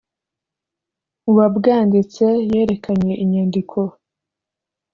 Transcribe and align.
uwabwanditse 1.29 2.25
yerekanye 2.51 3.13
inyandiko 3.23 3.79